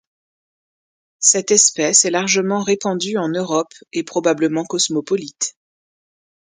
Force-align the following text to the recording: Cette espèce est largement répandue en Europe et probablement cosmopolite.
Cette 1.19 1.51
espèce 1.51 2.05
est 2.05 2.09
largement 2.09 2.63
répandue 2.63 3.17
en 3.19 3.29
Europe 3.29 3.75
et 3.93 4.01
probablement 4.03 4.65
cosmopolite. 4.65 5.55